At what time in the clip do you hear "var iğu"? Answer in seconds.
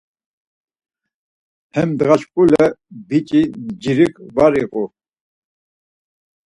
4.35-4.83